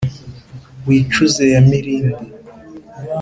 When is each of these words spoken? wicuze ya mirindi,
wicuze 0.85 1.43
ya 1.53 1.59
mirindi, 1.69 2.25